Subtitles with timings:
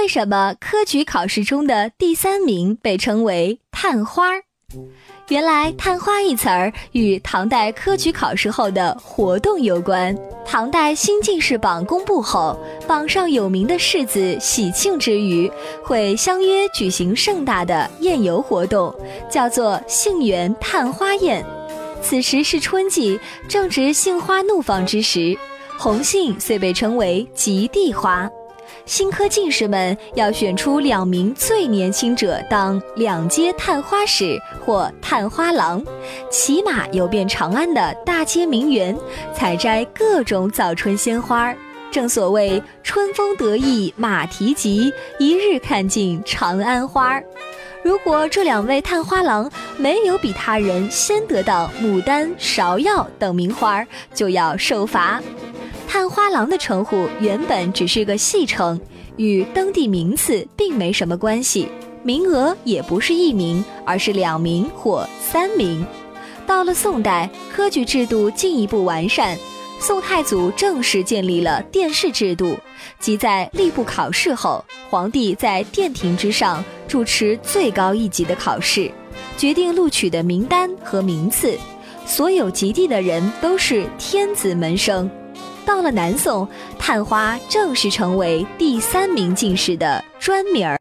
[0.00, 4.30] 为什么科举考试中的第三名被称为探花？
[5.28, 10.16] 原来“探花”一词儿与唐代科举考试后的活动有关。
[10.46, 12.58] 唐代新进士榜公布后，
[12.88, 15.52] 榜上有名的士子喜庆之余，
[15.82, 18.94] 会相约举行盛大的宴游活动，
[19.28, 21.44] 叫做杏园探花宴。
[22.00, 25.36] 此时是春季，正值杏花怒放之时，
[25.76, 28.30] 红杏遂被称为极地花。
[28.86, 35.84] 新科进士们要选出两名最年轻者当两街探花使或探花郎，
[36.30, 38.96] 骑马游遍长安的大街名园，
[39.34, 41.54] 采摘各种早春鲜花。
[41.90, 47.20] 正所谓春风得意马蹄疾，一日看尽长安花。
[47.82, 55.20] 如果这两位探花郎没有比他人先得到牡丹、芍药等名花，就要受罚。
[55.90, 58.80] 探花郎的称呼原本只是个戏称，
[59.16, 61.66] 与登第名次并没什么关系，
[62.04, 65.84] 名额也不是一名，而是两名或三名。
[66.46, 69.36] 到了宋代，科举制度进一步完善，
[69.80, 72.56] 宋太祖正式建立了殿试制度，
[73.00, 78.88] 即在吏部考试后，皇帝在殿庭之上主持最高一级的考试，
[79.36, 81.58] 决定录取的名单和名次，
[82.06, 85.10] 所有及第的人都是天子门生。
[85.70, 86.48] 到了南宋，
[86.80, 90.76] 探花正式成为第三名进士的专名儿。